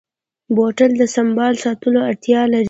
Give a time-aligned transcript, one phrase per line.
[0.55, 2.59] بوتل د سنبال ساتلو اړتیا لري.